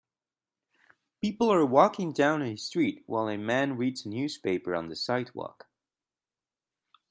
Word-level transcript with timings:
People 1.21 1.53
are 1.53 1.63
walking 1.63 2.11
down 2.11 2.41
a 2.41 2.55
street 2.55 3.03
while 3.05 3.27
a 3.29 3.37
man 3.37 3.77
reads 3.77 4.03
a 4.03 4.09
newspaper 4.09 4.73
on 4.73 4.89
the 4.89 4.95
sidewalk. 4.95 5.69